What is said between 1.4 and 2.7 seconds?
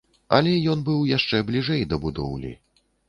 бліжэй да будоўлі.